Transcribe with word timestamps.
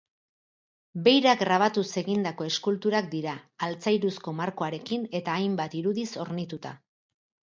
Beira 1.07 1.33
grabatuz 1.41 1.83
egindako 2.01 2.47
eskulturak 2.51 3.11
dira, 3.11 3.33
altzairuzko 3.67 4.33
markoarekin 4.39 5.05
eta 5.21 5.37
hainbat 5.43 5.77
irudiz 5.81 6.07
hornituta. 6.25 6.73